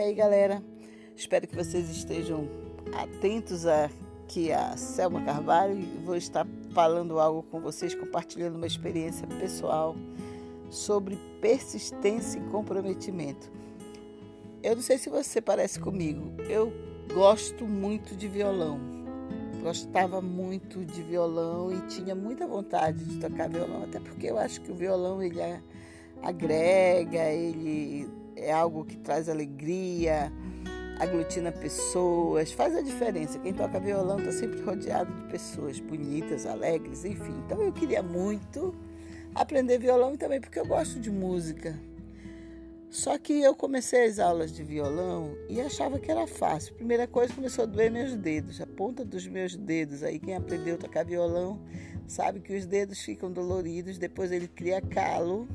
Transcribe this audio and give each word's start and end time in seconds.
aí, 0.00 0.14
galera? 0.14 0.62
Espero 1.14 1.46
que 1.46 1.54
vocês 1.54 1.90
estejam 1.90 2.48
atentos 2.94 3.66
aqui 3.66 4.50
a 4.50 4.76
Selma 4.76 5.22
Carvalho. 5.22 5.76
Vou 6.04 6.16
estar 6.16 6.46
falando 6.72 7.20
algo 7.20 7.42
com 7.42 7.60
vocês, 7.60 7.94
compartilhando 7.94 8.56
uma 8.56 8.66
experiência 8.66 9.26
pessoal 9.26 9.94
sobre 10.70 11.16
persistência 11.40 12.38
e 12.38 12.42
comprometimento. 12.50 13.50
Eu 14.62 14.76
não 14.76 14.82
sei 14.82 14.96
se 14.96 15.10
você 15.10 15.40
parece 15.40 15.78
comigo. 15.78 16.32
Eu 16.48 16.72
gosto 17.12 17.66
muito 17.66 18.16
de 18.16 18.26
violão. 18.26 18.80
Gostava 19.62 20.22
muito 20.22 20.82
de 20.82 21.02
violão 21.02 21.70
e 21.70 21.80
tinha 21.88 22.14
muita 22.14 22.46
vontade 22.46 23.04
de 23.04 23.18
tocar 23.18 23.50
violão, 23.50 23.84
até 23.84 24.00
porque 24.00 24.28
eu 24.28 24.38
acho 24.38 24.62
que 24.62 24.72
o 24.72 24.74
violão 24.74 25.22
ele 25.22 25.40
agrega, 26.22 27.24
ele 27.30 28.08
é 28.40 28.52
algo 28.52 28.84
que 28.84 28.96
traz 28.96 29.28
alegria, 29.28 30.32
aglutina 30.98 31.50
pessoas, 31.50 32.52
faz 32.52 32.76
a 32.76 32.82
diferença. 32.82 33.38
Quem 33.38 33.52
toca 33.52 33.80
violão 33.80 34.18
está 34.18 34.32
sempre 34.32 34.60
rodeado 34.62 35.12
de 35.12 35.30
pessoas 35.30 35.80
bonitas, 35.80 36.44
alegres, 36.46 37.04
enfim. 37.04 37.42
Então 37.46 37.62
eu 37.62 37.72
queria 37.72 38.02
muito 38.02 38.74
aprender 39.34 39.78
violão 39.78 40.16
também 40.16 40.40
porque 40.40 40.58
eu 40.58 40.66
gosto 40.66 41.00
de 41.00 41.10
música. 41.10 41.78
Só 42.90 43.16
que 43.16 43.40
eu 43.40 43.54
comecei 43.54 44.06
as 44.06 44.18
aulas 44.18 44.52
de 44.52 44.64
violão 44.64 45.36
e 45.48 45.60
achava 45.60 45.98
que 45.98 46.10
era 46.10 46.26
fácil. 46.26 46.74
Primeira 46.74 47.06
coisa, 47.06 47.32
começou 47.32 47.62
a 47.62 47.66
doer 47.66 47.88
meus 47.88 48.16
dedos, 48.16 48.60
a 48.60 48.66
ponta 48.66 49.04
dos 49.04 49.28
meus 49.28 49.56
dedos. 49.56 50.02
Aí 50.02 50.18
quem 50.18 50.34
aprendeu 50.34 50.74
a 50.74 50.78
tocar 50.78 51.04
violão 51.04 51.60
sabe 52.08 52.40
que 52.40 52.52
os 52.52 52.66
dedos 52.66 52.98
ficam 52.98 53.30
doloridos, 53.30 53.96
depois 53.96 54.32
ele 54.32 54.48
cria 54.48 54.82
calo. 54.82 55.48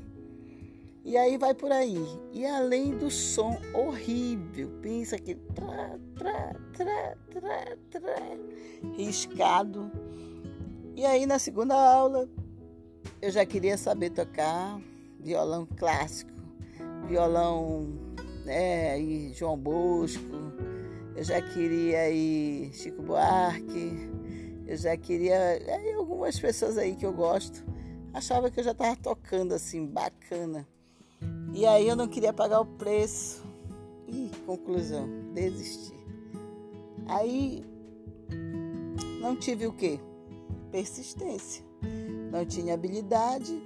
E 1.05 1.15
aí 1.15 1.37
vai 1.37 1.53
por 1.53 1.71
aí. 1.71 2.03
E 2.33 2.45
além 2.45 2.97
do 2.97 3.09
som 3.09 3.57
horrível, 3.73 4.69
pensa 4.81 5.17
que 5.17 5.35
tra, 5.35 5.99
tra, 6.17 6.55
tra, 6.73 7.17
tra, 7.31 7.77
tra, 7.91 8.15
riscado. 8.97 9.89
E 10.95 11.05
aí 11.05 11.25
na 11.25 11.39
segunda 11.39 11.75
aula 11.75 12.27
eu 13.21 13.31
já 13.31 13.45
queria 13.45 13.77
saber 13.77 14.09
tocar 14.09 14.81
violão 15.19 15.67
clássico 15.77 16.35
violão 17.05 17.87
né, 18.43 18.99
e 18.99 19.33
João 19.33 19.57
Bosco, 19.57 20.23
eu 21.15 21.23
já 21.23 21.41
queria 21.41 22.09
ir 22.09 22.73
Chico 22.73 23.01
Buarque, 23.01 24.09
eu 24.67 24.77
já 24.77 24.97
queria. 24.97 25.57
E 25.57 25.93
algumas 25.93 26.39
pessoas 26.39 26.77
aí 26.77 26.95
que 26.95 27.05
eu 27.05 27.13
gosto 27.13 27.63
achava 28.13 28.49
que 28.49 28.59
eu 28.59 28.63
já 28.63 28.71
estava 28.71 28.95
tocando 28.95 29.53
assim, 29.53 29.85
bacana. 29.85 30.67
E 31.55 31.65
aí 31.65 31.87
eu 31.87 31.95
não 31.95 32.05
queria 32.05 32.33
pagar 32.33 32.59
o 32.59 32.65
preço. 32.65 33.41
E 34.09 34.29
conclusão, 34.45 35.07
desisti. 35.33 35.95
Aí 37.07 37.63
não 39.21 39.37
tive 39.37 39.65
o 39.65 39.71
quê? 39.71 39.97
Persistência. 40.69 41.63
Não 42.29 42.45
tinha 42.45 42.73
habilidade, 42.73 43.57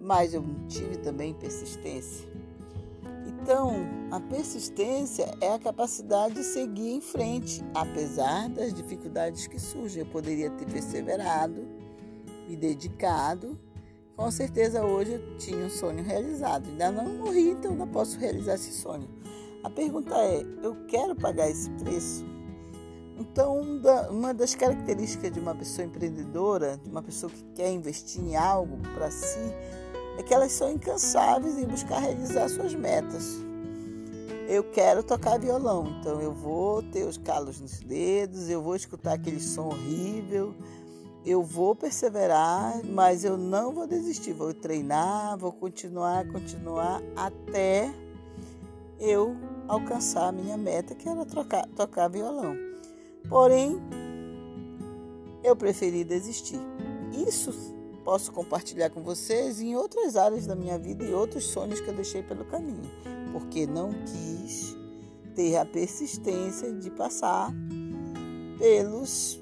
mas 0.00 0.32
eu 0.32 0.42
tive 0.68 0.96
também 0.96 1.34
persistência. 1.34 2.26
Então, 3.26 3.74
a 4.10 4.18
persistência 4.18 5.36
é 5.38 5.52
a 5.52 5.58
capacidade 5.58 6.36
de 6.36 6.44
seguir 6.44 6.92
em 6.92 7.00
frente, 7.02 7.62
apesar 7.74 8.48
das 8.48 8.72
dificuldades 8.72 9.46
que 9.46 9.60
surgem. 9.60 10.00
Eu 10.00 10.06
poderia 10.06 10.48
ter 10.50 10.64
perseverado, 10.64 11.62
me 12.48 12.56
dedicado. 12.56 13.58
Com 14.16 14.30
certeza 14.30 14.84
hoje 14.84 15.12
eu 15.12 15.36
tinha 15.38 15.64
um 15.64 15.70
sonho 15.70 16.02
realizado. 16.04 16.68
Ainda 16.68 16.92
não 16.92 17.04
morri, 17.04 17.50
então 17.50 17.74
não 17.74 17.88
posso 17.88 18.18
realizar 18.18 18.54
esse 18.54 18.72
sonho. 18.72 19.08
A 19.64 19.70
pergunta 19.70 20.14
é: 20.16 20.44
eu 20.62 20.76
quero 20.86 21.14
pagar 21.16 21.48
esse 21.48 21.70
preço? 21.70 22.24
Então, 23.18 23.60
uma 24.10 24.34
das 24.34 24.54
características 24.54 25.32
de 25.32 25.38
uma 25.38 25.54
pessoa 25.54 25.86
empreendedora, 25.86 26.78
de 26.82 26.90
uma 26.90 27.02
pessoa 27.02 27.30
que 27.30 27.44
quer 27.54 27.70
investir 27.70 28.22
em 28.22 28.36
algo 28.36 28.78
para 28.94 29.10
si, 29.10 29.38
é 30.18 30.22
que 30.22 30.34
elas 30.34 30.52
são 30.52 30.70
incansáveis 30.70 31.58
em 31.58 31.66
buscar 31.66 32.00
realizar 32.00 32.48
suas 32.48 32.74
metas. 32.74 33.36
Eu 34.48 34.64
quero 34.64 35.02
tocar 35.02 35.38
violão, 35.38 35.96
então 36.00 36.20
eu 36.20 36.32
vou 36.32 36.82
ter 36.82 37.04
os 37.04 37.16
calos 37.16 37.60
nos 37.60 37.78
dedos, 37.78 38.50
eu 38.50 38.60
vou 38.60 38.74
escutar 38.74 39.14
aquele 39.14 39.40
som 39.40 39.68
horrível, 39.68 40.54
eu 41.24 41.42
vou 41.42 41.74
perseverar, 41.74 42.80
mas 42.84 43.24
eu 43.24 43.36
não 43.36 43.72
vou 43.72 43.86
desistir, 43.86 44.32
vou 44.32 44.52
treinar, 44.52 45.38
vou 45.38 45.52
continuar, 45.52 46.26
continuar 46.26 47.00
até 47.14 47.92
eu 48.98 49.36
alcançar 49.68 50.28
a 50.28 50.32
minha 50.32 50.56
meta, 50.56 50.94
que 50.94 51.08
era 51.08 51.24
trocar, 51.24 51.66
tocar 51.76 52.08
violão. 52.08 52.56
Porém, 53.28 53.80
eu 55.44 55.54
preferi 55.54 56.04
desistir. 56.04 56.60
Isso 57.26 57.52
posso 58.04 58.32
compartilhar 58.32 58.90
com 58.90 59.02
vocês 59.02 59.60
em 59.60 59.76
outras 59.76 60.16
áreas 60.16 60.46
da 60.46 60.56
minha 60.56 60.78
vida 60.78 61.04
e 61.04 61.12
outros 61.12 61.44
sonhos 61.44 61.80
que 61.80 61.88
eu 61.88 61.94
deixei 61.94 62.22
pelo 62.22 62.44
caminho, 62.44 62.90
porque 63.32 63.66
não 63.66 63.90
quis 64.04 64.76
ter 65.34 65.56
a 65.56 65.64
persistência 65.64 66.72
de 66.72 66.90
passar 66.90 67.52
pelos 68.58 69.41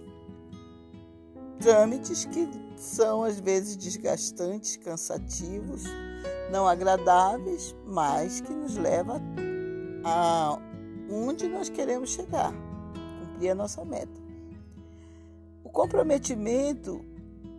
trâmites 1.60 2.24
que 2.24 2.48
são 2.76 3.22
às 3.22 3.38
vezes 3.38 3.76
desgastantes, 3.76 4.76
cansativos, 4.76 5.84
não 6.50 6.66
agradáveis, 6.66 7.74
mas 7.86 8.40
que 8.40 8.52
nos 8.52 8.76
leva 8.76 9.20
a 10.04 10.58
onde 11.10 11.46
nós 11.48 11.68
queremos 11.68 12.10
chegar, 12.10 12.52
cumprir 13.20 13.50
a 13.50 13.54
nossa 13.54 13.84
meta. 13.84 14.20
O 15.62 15.68
comprometimento 15.68 17.04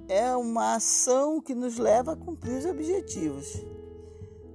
é 0.10 0.36
uma 0.36 0.76
ação 0.76 1.40
que 1.40 1.54
nos 1.54 1.78
leva 1.78 2.14
a 2.14 2.16
cumprir 2.16 2.58
os 2.58 2.66
objetivos. 2.66 3.64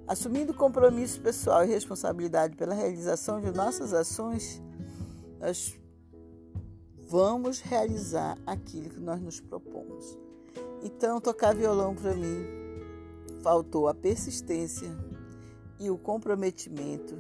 Assumindo 0.07 0.53
compromisso 0.55 1.21
pessoal 1.21 1.65
e 1.65 1.69
responsabilidade 1.69 2.57
pela 2.57 2.75
realização 2.75 3.41
de 3.41 3.51
nossas 3.51 3.93
ações, 3.93 4.63
nós 5.41 5.79
vamos 7.09 7.61
realizar 7.61 8.37
aquilo 8.47 8.91
que 8.91 9.01
nós 9.01 9.21
nos 9.21 9.41
propomos. 9.41 10.19
Então, 10.83 11.21
tocar 11.21 11.55
violão 11.55 11.95
para 11.95 12.15
mim 12.15 12.45
faltou 13.43 13.89
a 13.89 13.95
persistência 13.95 14.89
e 15.79 15.91
o 15.91 15.97
comprometimento 15.97 17.15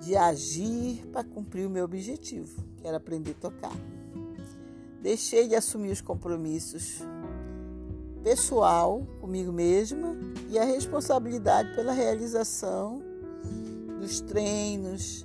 de 0.00 0.16
agir 0.16 1.06
para 1.12 1.24
cumprir 1.24 1.66
o 1.66 1.70
meu 1.70 1.84
objetivo, 1.84 2.62
que 2.76 2.86
era 2.86 2.96
aprender 2.96 3.32
a 3.32 3.40
tocar. 3.40 3.76
Deixei 5.00 5.46
de 5.48 5.54
assumir 5.54 5.92
os 5.92 6.00
compromissos 6.00 7.02
pessoal 8.22 9.06
comigo 9.20 9.52
mesma 9.52 10.16
e 10.48 10.58
a 10.58 10.64
responsabilidade 10.64 11.74
pela 11.76 11.92
realização 11.92 13.00
dos 14.00 14.20
treinos, 14.20 15.24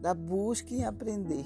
da 0.00 0.14
busca 0.14 0.74
em 0.74 0.84
aprender. 0.84 1.44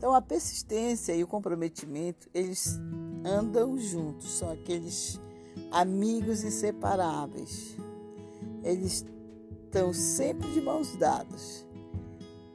Então 0.00 0.14
a 0.14 0.22
persistência 0.22 1.14
e 1.14 1.22
o 1.22 1.26
comprometimento, 1.26 2.26
eles 2.32 2.80
andam 3.22 3.76
juntos, 3.76 4.32
são 4.32 4.50
aqueles 4.50 5.20
amigos 5.70 6.42
inseparáveis. 6.42 7.76
Eles 8.64 9.04
estão 9.66 9.92
sempre 9.92 10.50
de 10.52 10.62
mãos 10.62 10.96
dadas. 10.96 11.66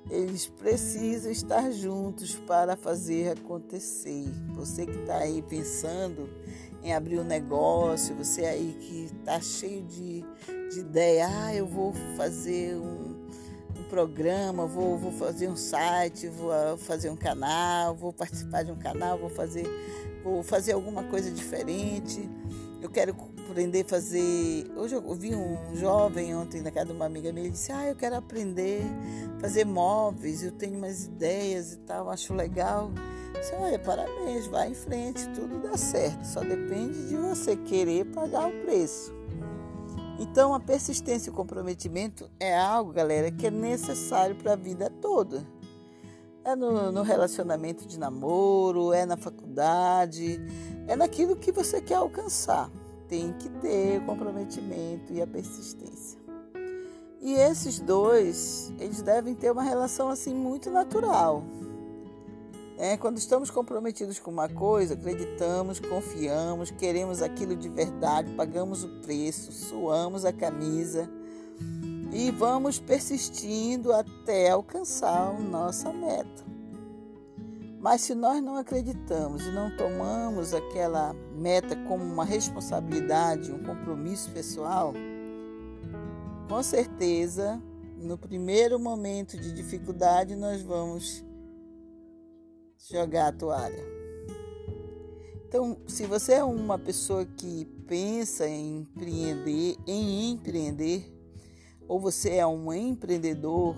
Eles 0.09 0.47
precisam 0.47 1.31
estar 1.31 1.69
juntos 1.69 2.34
para 2.34 2.75
fazer 2.75 3.38
acontecer. 3.38 4.25
Você 4.55 4.88
que 4.88 4.97
está 4.97 5.17
aí 5.17 5.44
pensando 5.44 6.28
em 6.81 6.95
abrir 6.95 7.19
um 7.19 7.23
negócio, 7.23 8.16
você 8.16 8.43
aí 8.43 8.75
que 8.79 9.03
está 9.20 9.40
cheio 9.40 9.84
de, 9.84 10.25
de 10.72 10.79
ideia, 10.79 11.28
ah, 11.29 11.53
eu 11.53 11.67
vou 11.67 11.93
fazer 12.17 12.75
um, 12.75 13.04
programa, 13.85 14.66
vou, 14.66 14.97
vou 14.97 15.11
fazer 15.11 15.47
um 15.47 15.55
site, 15.55 16.28
vou 16.28 16.52
ah, 16.52 16.78
fazer 16.78 17.09
um 17.09 17.16
canal, 17.16 17.96
vou 17.96 18.11
participar 18.11 18.64
de 18.64 18.72
um 18.72 18.76
canal, 18.76 19.17
vou 19.17 19.29
fazer, 19.29 19.66
vou 20.23 20.43
fazer 20.43 20.73
alguma 20.73 21.03
coisa 21.03 21.32
diferente. 21.32 22.29
Eu 22.82 22.90
quero 22.90 23.16
aprender 23.49 23.82
a 23.82 23.85
fazer. 23.85 24.70
Hoje 24.76 24.96
eu 24.96 25.16
vi 25.16 25.34
um 25.34 25.76
jovem 25.76 26.35
ontem 26.35 26.61
na 26.61 26.72
casa 26.72 26.87
de 26.87 26.91
uma 26.91 27.05
amiga 27.05 27.32
minha, 27.32 27.46
ele 27.46 27.53
disse: 27.53 27.72
Ah, 27.72 27.87
eu 27.87 27.96
quero 27.96 28.16
aprender 28.16 28.82
a 29.37 29.40
fazer 29.40 29.66
móveis, 29.66 30.43
eu 30.43 30.52
tenho 30.52 30.78
umas 30.78 31.05
ideias 31.05 31.73
e 31.73 31.78
tal, 31.78 32.09
acho 32.09 32.34
legal. 32.34 32.91
Eu 33.34 33.40
disse, 33.40 33.53
Olha, 33.55 33.79
parabéns, 33.79 34.47
vai 34.47 34.72
em 34.72 34.76
frente, 34.76 35.28
tudo 35.29 35.61
dá 35.61 35.78
certo, 35.78 36.23
só 36.26 36.41
depende 36.41 37.08
de 37.08 37.16
você 37.16 37.55
querer 37.55 38.05
pagar 38.08 38.49
o 38.49 38.52
preço. 38.66 39.15
Então, 40.20 40.53
a 40.53 40.59
persistência 40.59 41.29
e 41.29 41.34
o 41.34 41.35
comprometimento 41.35 42.29
é 42.40 42.58
algo, 42.58 42.94
galera, 42.94 43.32
que 43.32 43.47
é 43.47 43.52
necessário 43.52 44.35
para 44.35 44.53
a 44.53 44.56
vida 44.56 44.90
toda. 45.02 45.46
É 46.44 46.56
no, 46.56 46.91
no 46.91 47.02
relacionamento 47.02 47.88
de 47.88 48.00
namoro, 48.00 48.94
é 48.94 49.06
na 49.06 49.17
faculdade, 49.17 50.40
é 50.88 50.96
naquilo 50.96 51.35
que 51.35 51.52
você 51.52 51.82
quer 51.82 51.96
alcançar 51.96 52.72
tem 53.08 53.34
que 53.34 53.50
ter 53.50 54.00
o 54.00 54.06
comprometimento 54.06 55.14
e 55.14 55.22
a 55.22 55.28
persistência. 55.28 56.20
E 57.22 57.34
esses 57.34 57.79
dois, 57.79 58.72
eles 58.79 59.02
devem 59.02 59.34
ter 59.34 59.52
uma 59.52 59.64
relação 59.64 60.09
assim 60.09 60.34
muito 60.34 60.70
natural. 60.70 61.44
É, 62.77 62.97
quando 62.97 63.17
estamos 63.17 63.49
comprometidos 63.49 64.19
com 64.19 64.29
uma 64.29 64.49
coisa, 64.49 64.95
acreditamos, 64.95 65.79
confiamos, 65.79 66.72
queremos 66.72 67.22
aquilo 67.22 67.55
de 67.55 67.69
verdade, 67.69 68.33
pagamos 68.33 68.83
o 68.83 68.89
preço, 69.01 69.51
suamos 69.53 70.25
a 70.25 70.33
camisa 70.33 71.09
e 72.11 72.31
vamos 72.31 72.77
persistindo 72.77 73.93
até 73.93 74.49
alcançar 74.49 75.39
nossa 75.39 75.91
meta. 75.93 76.43
Mas 77.79 78.01
se 78.01 78.13
nós 78.13 78.41
não 78.43 78.57
acreditamos 78.57 79.45
e 79.45 79.51
não 79.51 79.75
tomamos 79.77 80.53
aquela 80.53 81.13
meta 81.33 81.75
como 81.87 82.03
uma 82.03 82.25
responsabilidade, 82.25 83.51
um 83.51 83.63
compromisso 83.63 84.31
pessoal, 84.31 84.93
com 86.49 86.61
certeza, 86.61 87.61
no 87.97 88.17
primeiro 88.17 88.79
momento 88.79 89.37
de 89.37 89.51
dificuldade, 89.51 90.35
nós 90.35 90.61
vamos 90.61 91.24
jogar 92.77 93.27
a 93.27 93.31
toalha. 93.31 93.83
Então, 95.47 95.77
se 95.87 96.05
você 96.05 96.33
é 96.33 96.43
uma 96.43 96.77
pessoa 96.77 97.25
que 97.25 97.66
pensa 97.87 98.47
em 98.47 98.79
empreender, 98.79 99.77
em 99.87 100.31
empreender, 100.31 101.13
ou 101.87 101.99
você 101.99 102.35
é 102.35 102.47
um 102.47 102.73
empreendedor, 102.73 103.75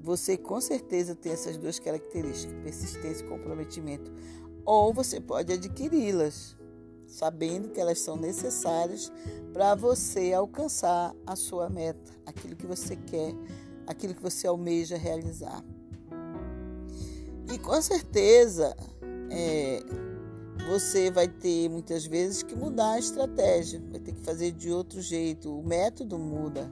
você 0.00 0.36
com 0.36 0.60
certeza 0.60 1.14
tem 1.14 1.32
essas 1.32 1.56
duas 1.56 1.78
características, 1.78 2.60
persistência 2.62 3.24
e 3.24 3.28
comprometimento. 3.28 4.10
Ou 4.64 4.92
você 4.92 5.20
pode 5.20 5.52
adquiri-las, 5.52 6.56
sabendo 7.06 7.68
que 7.68 7.80
elas 7.80 8.00
são 8.00 8.16
necessárias 8.16 9.12
para 9.52 9.74
você 9.74 10.32
alcançar 10.32 11.14
a 11.26 11.36
sua 11.36 11.68
meta, 11.68 12.12
aquilo 12.26 12.56
que 12.56 12.66
você 12.66 12.96
quer, 12.96 13.34
aquilo 13.86 14.14
que 14.14 14.22
você 14.22 14.46
almeja 14.46 14.96
realizar. 14.96 15.64
E 17.52 17.58
com 17.58 17.80
certeza 17.80 18.76
é, 19.30 19.82
você 20.68 21.10
vai 21.10 21.26
ter 21.26 21.68
muitas 21.70 22.04
vezes 22.04 22.42
que 22.42 22.54
mudar 22.54 22.92
a 22.92 22.98
estratégia, 22.98 23.82
vai 23.90 23.98
ter 24.00 24.12
que 24.12 24.20
fazer 24.20 24.52
de 24.52 24.70
outro 24.70 25.00
jeito, 25.00 25.58
o 25.58 25.66
método 25.66 26.18
muda. 26.18 26.70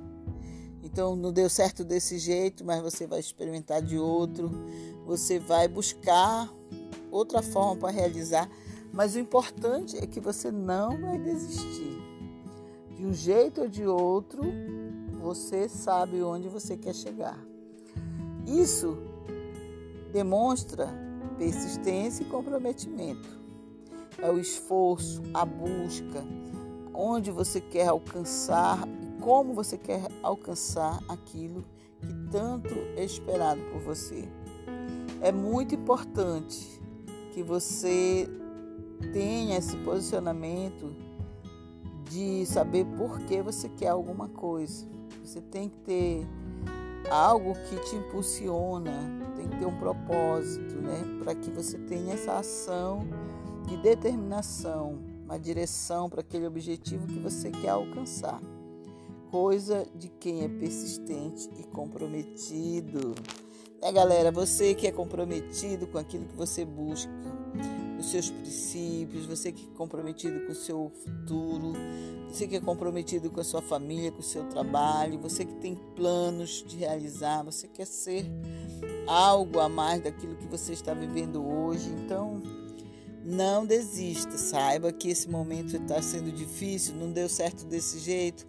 Então 0.82 1.17
não 1.17 1.32
deu 1.32 1.49
certo 1.49 1.82
desse 1.82 2.19
jeito, 2.19 2.64
mas 2.64 2.82
você 2.82 3.06
vai 3.06 3.20
experimentar 3.20 3.81
de 3.81 3.99
outro, 3.99 4.50
você 5.06 5.38
vai 5.38 5.67
buscar 5.67 6.52
outra 7.11 7.43
forma 7.43 7.76
para 7.76 7.90
realizar. 7.90 8.49
Mas 8.93 9.14
o 9.14 9.19
importante 9.19 9.96
é 9.96 10.06
que 10.06 10.20
você 10.20 10.50
não 10.50 11.00
vai 11.00 11.19
desistir. 11.19 11.96
De 12.94 13.05
um 13.05 13.12
jeito 13.12 13.62
ou 13.62 13.69
de 13.69 13.87
outro, 13.87 14.43
você 15.20 15.69
sabe 15.69 16.23
onde 16.23 16.49
você 16.49 16.76
quer 16.76 16.94
chegar. 16.94 17.38
Isso 18.46 18.96
demonstra 20.16 20.88
persistência 21.36 22.22
e 22.22 22.26
comprometimento. 22.26 23.28
É 24.18 24.30
o 24.30 24.38
esforço, 24.38 25.20
a 25.34 25.44
busca, 25.44 26.24
onde 26.94 27.30
você 27.30 27.60
quer 27.60 27.88
alcançar 27.88 28.88
e 29.02 29.20
como 29.20 29.52
você 29.52 29.76
quer 29.76 30.08
alcançar 30.22 30.98
aquilo 31.06 31.62
que 32.00 32.14
tanto 32.30 32.72
é 32.96 33.04
esperado 33.04 33.60
por 33.70 33.82
você. 33.82 34.26
É 35.20 35.30
muito 35.30 35.74
importante 35.74 36.80
que 37.34 37.42
você 37.42 38.26
tenha 39.12 39.58
esse 39.58 39.76
posicionamento 39.78 40.96
de 42.08 42.46
saber 42.46 42.86
por 42.96 43.18
que 43.20 43.42
você 43.42 43.68
quer 43.68 43.88
alguma 43.88 44.30
coisa. 44.30 44.86
Você 45.22 45.42
tem 45.42 45.68
que 45.68 45.76
ter 45.80 46.26
algo 47.10 47.52
que 47.68 47.76
te 47.80 47.96
impulsiona, 47.96 49.15
ter 49.58 49.66
um 49.66 49.78
propósito, 49.78 50.74
né? 50.76 51.02
Para 51.22 51.34
que 51.34 51.50
você 51.50 51.78
tenha 51.78 52.14
essa 52.14 52.38
ação 52.38 53.06
de 53.66 53.76
determinação, 53.78 54.98
uma 55.24 55.38
direção 55.38 56.08
para 56.08 56.20
aquele 56.20 56.46
objetivo 56.46 57.06
que 57.06 57.18
você 57.18 57.50
quer 57.50 57.70
alcançar. 57.70 58.40
Coisa 59.30 59.86
de 59.94 60.08
quem 60.08 60.44
é 60.44 60.48
persistente 60.48 61.50
e 61.58 61.64
comprometido. 61.64 63.14
É, 63.82 63.92
galera, 63.92 64.30
você 64.30 64.74
que 64.74 64.86
é 64.86 64.92
comprometido 64.92 65.86
com 65.86 65.98
aquilo 65.98 66.24
que 66.24 66.36
você 66.36 66.64
busca, 66.64 67.10
os 67.98 68.10
seus 68.10 68.31
princípios, 68.31 69.26
você 69.26 69.52
que 69.52 69.64
é 69.64 69.76
comprometido 69.76 70.40
com 70.46 70.52
o 70.52 70.54
seu 70.54 70.93
futuro, 71.02 71.72
você 72.28 72.46
que 72.46 72.56
é 72.56 72.60
comprometido 72.60 73.31
com 73.31 73.40
a 73.40 73.44
sua 73.44 73.62
família, 73.62 74.12
com 74.12 74.20
o 74.20 74.22
seu 74.22 74.44
trabalho, 74.44 75.19
você 75.19 75.44
que 75.44 75.54
tem 75.54 75.75
planos 75.94 76.64
de 76.66 76.76
realizar, 76.76 77.43
você 77.43 77.66
quer 77.66 77.87
ser 77.87 78.26
algo 79.06 79.58
a 79.60 79.69
mais 79.69 80.02
daquilo 80.02 80.37
que 80.37 80.46
você 80.46 80.72
está 80.72 80.93
vivendo 80.93 81.44
hoje. 81.44 81.88
Então, 81.90 82.43
não 83.25 83.66
desista, 83.66 84.38
saiba 84.38 84.92
que 84.92 85.08
esse 85.08 85.28
momento 85.28 85.76
está 85.76 86.00
sendo 86.00 86.31
difícil, 86.31 86.94
não 86.94 87.10
deu 87.10 87.28
certo 87.28 87.64
desse 87.64 87.99
jeito. 87.99 88.46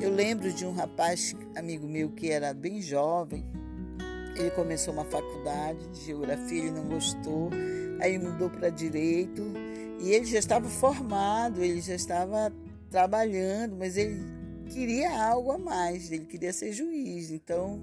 Eu 0.00 0.10
lembro 0.10 0.50
de 0.52 0.64
um 0.64 0.72
rapaz, 0.72 1.34
amigo 1.54 1.86
meu, 1.86 2.10
que 2.10 2.30
era 2.30 2.54
bem 2.54 2.80
jovem, 2.80 3.44
ele 4.38 4.50
começou 4.50 4.92
uma 4.92 5.04
faculdade 5.04 5.86
de 5.88 6.04
geografia, 6.04 6.58
ele 6.58 6.70
não 6.70 6.88
gostou, 6.88 7.50
aí 8.00 8.18
mudou 8.18 8.50
para 8.50 8.68
direito 8.68 9.42
e 10.00 10.12
ele 10.12 10.26
já 10.26 10.38
estava 10.38 10.68
formado, 10.68 11.62
ele 11.62 11.80
já 11.80 11.94
estava 11.94 12.52
trabalhando, 12.90 13.76
mas 13.76 13.96
ele 13.96 14.20
queria 14.68 15.24
algo 15.24 15.52
a 15.52 15.58
mais, 15.58 16.10
ele 16.10 16.26
queria 16.26 16.52
ser 16.52 16.72
juiz. 16.72 17.30
Então, 17.30 17.80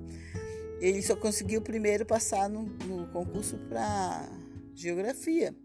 ele 0.80 1.02
só 1.02 1.16
conseguiu 1.16 1.62
primeiro 1.62 2.06
passar 2.06 2.50
no, 2.50 2.64
no 2.64 3.08
concurso 3.08 3.58
para 3.70 4.30
geografia, 4.76 5.56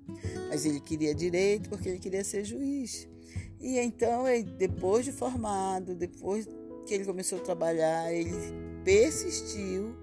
mas 0.49 0.65
ele 0.65 0.81
queria 0.81 1.15
direito 1.15 1.69
porque 1.69 1.89
ele 1.89 1.99
queria 1.99 2.25
ser 2.25 2.45
juiz. 2.45 3.09
E 3.61 3.79
então, 3.79 4.25
depois 4.57 5.05
de 5.05 5.13
formado, 5.13 5.95
depois 5.95 6.49
que 6.87 6.95
ele 6.95 7.05
começou 7.05 7.39
a 7.39 7.43
trabalhar, 7.43 8.13
ele 8.13 8.33
persistiu 8.85 9.95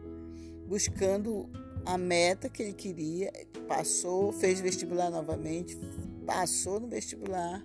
buscando 0.68 1.50
a 1.86 1.98
meta 1.98 2.50
que 2.50 2.64
ele 2.64 2.74
queria, 2.74 3.32
passou, 3.68 4.32
fez 4.32 4.60
vestibular 4.60 5.10
novamente, 5.10 5.78
passou 6.26 6.80
no 6.80 6.88
vestibular 6.88 7.64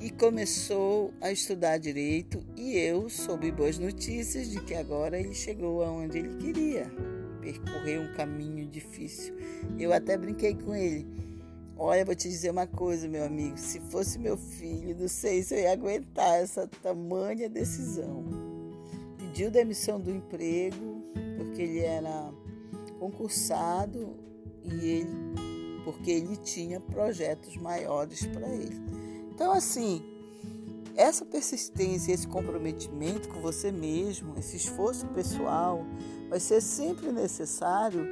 e 0.00 0.10
começou 0.10 1.12
a 1.20 1.32
estudar 1.32 1.78
direito 1.78 2.44
e 2.56 2.76
eu 2.76 3.08
soube 3.08 3.50
boas 3.50 3.78
notícias 3.78 4.50
de 4.50 4.60
que 4.60 4.74
agora 4.74 5.18
ele 5.18 5.34
chegou 5.34 5.82
aonde 5.82 6.18
ele 6.18 6.36
queria, 6.36 6.90
percorrer 7.40 8.00
um 8.00 8.12
caminho 8.14 8.66
difícil. 8.66 9.34
Eu 9.78 9.92
até 9.92 10.16
brinquei 10.16 10.54
com 10.54 10.74
ele. 10.74 11.06
Olha, 11.78 12.04
vou 12.04 12.14
te 12.14 12.28
dizer 12.28 12.50
uma 12.50 12.66
coisa, 12.66 13.06
meu 13.06 13.24
amigo, 13.24 13.58
se 13.58 13.80
fosse 13.90 14.18
meu 14.18 14.36
filho, 14.36 14.96
não 14.98 15.08
sei 15.08 15.42
se 15.42 15.54
eu 15.54 15.58
ia 15.60 15.72
aguentar 15.72 16.40
essa 16.40 16.66
tamanha 16.82 17.50
decisão. 17.50 18.24
Pediu 19.18 19.50
demissão 19.50 20.00
do 20.00 20.10
emprego 20.10 20.95
porque 21.36 21.62
ele 21.62 21.80
era 21.80 22.32
concursado 22.98 24.16
e 24.64 24.88
ele 24.88 25.36
porque 25.86 26.10
ele 26.10 26.36
tinha 26.36 26.80
projetos 26.80 27.56
maiores 27.56 28.26
para 28.26 28.48
ele. 28.48 28.76
Então, 29.32 29.52
assim, 29.52 30.02
essa 30.96 31.24
persistência, 31.24 32.12
esse 32.12 32.26
comprometimento 32.26 33.28
com 33.28 33.40
você 33.40 33.70
mesmo, 33.70 34.36
esse 34.36 34.56
esforço 34.56 35.06
pessoal, 35.08 35.86
vai 36.28 36.40
ser 36.40 36.60
sempre 36.60 37.12
necessário, 37.12 38.04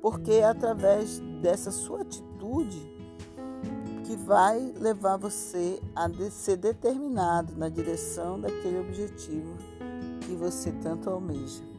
porque 0.00 0.32
é 0.32 0.44
através 0.44 1.18
dessa 1.42 1.70
sua 1.70 2.00
atitude 2.00 2.80
que 4.06 4.16
vai 4.16 4.72
levar 4.78 5.18
você 5.18 5.78
a 5.94 6.08
ser 6.30 6.56
determinado 6.56 7.54
na 7.54 7.68
direção 7.68 8.40
daquele 8.40 8.78
objetivo 8.78 9.54
que 10.22 10.34
você 10.34 10.72
tanto 10.72 11.10
almeja. 11.10 11.69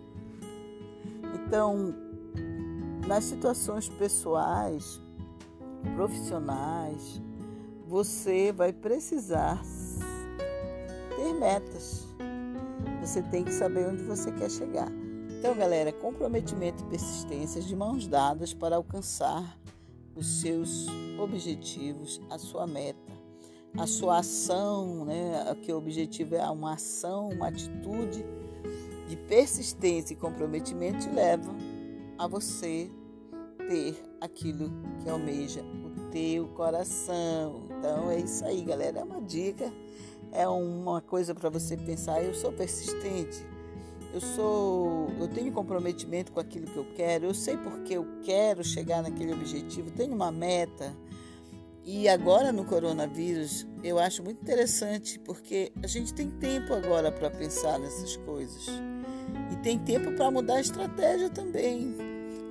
Então, 1.36 1.94
nas 3.08 3.26
situações 3.26 3.90
pessoais, 3.90 5.02
profissionais, 5.96 7.22
você 7.88 8.52
vai 8.52 8.72
precisar 8.72 9.62
ter 11.16 11.34
metas. 11.34 12.08
Você 13.02 13.22
tem 13.24 13.44
que 13.44 13.52
saber 13.52 13.88
onde 13.88 14.04
você 14.04 14.32
quer 14.32 14.50
chegar. 14.50 14.92
Então, 15.38 15.56
galera, 15.56 15.92
comprometimento 15.92 16.84
e 16.84 16.86
persistência 16.88 17.62
de 17.62 17.76
mãos 17.76 18.08
dadas 18.08 18.54
para 18.54 18.76
alcançar 18.76 19.58
os 20.16 20.42
seus 20.42 20.88
objetivos, 21.20 22.22
a 22.30 22.38
sua 22.38 22.68
meta, 22.68 23.12
a 23.78 23.88
sua 23.88 24.20
ação, 24.20 25.04
né? 25.06 25.56
Que 25.64 25.74
o 25.74 25.78
objetivo 25.78 26.36
é 26.36 26.50
uma 26.50 26.74
ação, 26.74 27.30
uma 27.30 27.48
atitude 27.48 28.24
de 29.12 29.18
persistência 29.18 30.13
e 30.13 30.15
comprometimento 30.15 31.00
te 31.00 31.10
leva 31.10 31.53
a 32.18 32.27
você 32.27 32.89
ter 33.68 34.01
aquilo 34.22 34.72
que 35.03 35.10
almeja 35.10 35.62
teu 36.12 36.48
coração. 36.50 37.68
Então 37.77 38.10
é 38.10 38.20
isso 38.20 38.46
aí, 38.46 38.62
galera. 38.62 39.00
É 39.00 39.03
uma 39.03 39.22
dica. 39.22 39.70
é 40.32 40.48
uma 40.48 41.01
coisa 41.01 41.36
para 41.36 41.50
você 41.50 41.75
pensar. 41.75 42.24
Eu 42.24 42.34
sou 42.34 42.53
persistente. 42.53 43.46
Eu 44.13 44.22
sou, 44.22 45.10
eu 45.20 45.27
tenho 45.27 45.51
comprometimento 45.51 46.32
com 46.32 46.39
aquilo 46.39 46.68
que 46.68 46.77
eu 46.77 46.86
quero. 46.96 47.25
Eu 47.25 47.34
sei 47.34 47.58
porque 47.58 47.96
eu 47.98 48.06
quero 48.24 48.63
chegar 48.63 49.01
naquele 49.01 49.34
objetivo. 49.34 49.91
Tenho 49.91 50.15
uma 50.15 50.32
meta. 50.32 50.96
E 51.84 52.08
agora 52.08 52.53
no 52.53 52.63
coronavírus, 52.63 53.68
eu 53.84 54.00
acho 54.00 54.24
muito 54.24 54.41
interessante 54.41 55.20
porque 55.20 55.74
a 55.84 55.88
gente 55.88 56.13
tem 56.13 56.30
tempo 56.30 56.74
agora 56.74 57.12
para 57.12 57.30
pensar 57.30 57.77
nessas 57.77 58.15
coisas. 58.18 58.68
E 59.51 59.56
tem 59.58 59.78
tempo 59.80 60.12
para 60.13 60.32
mudar 60.32 60.56
a 60.56 60.62
estratégia 60.62 61.30
também. 61.30 61.96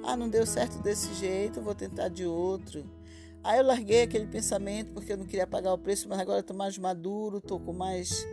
Ah, 0.02 0.16
não 0.16 0.28
deu 0.28 0.46
certo 0.46 0.78
desse 0.78 1.12
jeito, 1.14 1.60
vou 1.60 1.74
tentar 1.74 2.08
de 2.08 2.24
outro. 2.24 2.84
Aí 3.42 3.58
eu 3.58 3.64
larguei 3.64 4.02
aquele 4.02 4.26
pensamento 4.26 4.92
porque 4.92 5.12
eu 5.12 5.16
não 5.16 5.24
queria 5.24 5.46
pagar 5.46 5.72
o 5.72 5.78
preço, 5.78 6.08
mas 6.08 6.18
agora 6.18 6.40
estou 6.40 6.56
mais 6.56 6.76
maduro, 6.76 7.38
estou 7.38 7.58
com 7.58 7.72
mais 7.72 8.26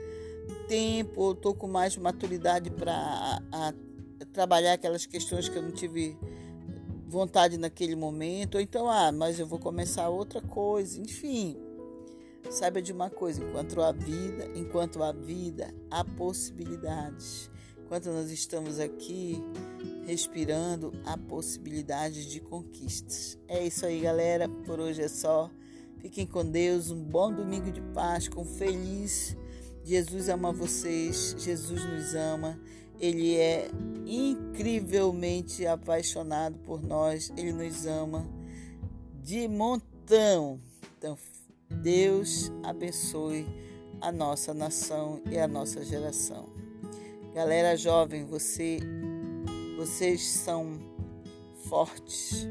tempo, 0.68 1.32
estou 1.32 1.54
com 1.54 1.68
mais 1.68 1.96
maturidade 1.98 2.70
para 2.70 3.42
trabalhar 4.34 4.74
aquelas 4.74 5.06
questões 5.06 5.48
que 5.48 5.58
eu 5.58 5.62
não 5.62 5.72
tive 5.72 6.18
vontade 7.08 7.58
naquele 7.58 7.96
momento. 7.96 8.56
Ou 8.56 8.62
então, 8.62 8.90
ah, 8.90 9.12
mas 9.12 9.40
eu 9.40 9.48
vou 9.48 9.60
começar 9.60 10.10
outra 10.10 10.42
coisa. 10.42 11.00
Enfim, 11.00 11.58
saiba 12.50 12.82
de 12.82 12.92
uma 12.92 13.10
coisa: 13.10 13.44
enquanto 13.44 13.82
há 13.82 13.92
vida, 13.92 14.50
enquanto 14.56 15.02
há 15.02 15.12
vida, 15.12 15.74
há 15.90 16.04
possibilidades. 16.04 17.50
Enquanto 17.88 18.08
nós 18.08 18.30
estamos 18.32 18.82
aqui 18.82 19.42
respirando, 20.06 20.94
há 21.06 21.18
possibilidades 21.18 22.26
de 22.26 22.42
conquistas. 22.42 23.40
É 23.48 23.66
isso 23.66 23.86
aí, 23.86 24.02
galera. 24.02 24.50
Por 24.50 24.78
hoje 24.78 25.02
é 25.04 25.08
só. 25.08 25.50
Fiquem 26.00 26.28
com 26.28 26.44
Deus. 26.44 26.92
Um 26.92 27.02
bom 27.02 27.32
domingo 27.32 27.72
de 27.72 27.80
Páscoa. 27.80 28.44
Um 28.44 28.46
feliz. 28.46 29.38
Jesus 29.86 30.28
ama 30.28 30.52
vocês. 30.52 31.34
Jesus 31.40 31.82
nos 31.86 32.14
ama. 32.14 32.60
Ele 33.00 33.38
é 33.38 33.72
incrivelmente 34.06 35.66
apaixonado 35.66 36.58
por 36.66 36.84
nós. 36.84 37.32
Ele 37.38 37.54
nos 37.54 37.86
ama 37.86 38.28
de 39.24 39.48
montão. 39.48 40.60
Então, 40.98 41.18
Deus 41.70 42.52
abençoe 42.64 43.48
a 44.02 44.12
nossa 44.12 44.54
nação 44.54 45.22
e 45.32 45.40
a 45.40 45.48
nossa 45.48 45.86
geração. 45.86 46.57
Galera 47.38 47.78
jovem, 47.78 48.26
você, 48.26 48.80
vocês 49.78 50.24
são 50.24 50.74
fortes, 51.70 52.48